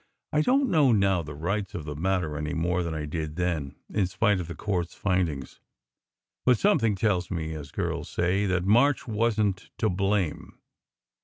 I 0.33 0.41
don 0.41 0.61
t 0.61 0.65
know 0.65 0.91
now 0.91 1.21
the 1.21 1.35
rights 1.35 1.75
of 1.75 1.85
the 1.85 1.95
matter 1.95 2.35
any 2.35 2.55
more 2.55 2.81
than 2.81 2.95
I 2.95 3.05
did 3.05 3.35
then, 3.35 3.75
in 3.93 4.07
spite 4.07 4.39
of 4.39 4.47
the 4.47 4.55
court 4.55 4.87
s 4.87 4.95
findings; 4.95 5.59
but 6.43 6.57
something 6.57 6.95
tells 6.95 7.29
me 7.29 7.53
as 7.53 7.69
girls 7.71 8.09
say 8.09 8.47
that 8.47 8.65
March 8.65 9.07
wasn 9.07 9.53
t 9.53 9.67
to 9.77 9.91
blame. 9.91 10.57